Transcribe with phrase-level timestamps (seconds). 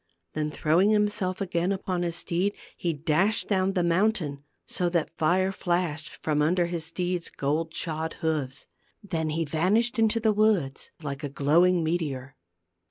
[0.33, 5.51] Then throwing himself again upon his steed, he dashed down the mountain, so that fire
[5.51, 8.65] flashed from under his steed's gold shod hoofs.
[9.03, 12.35] Then he vanished into the woods like a glowing meteor.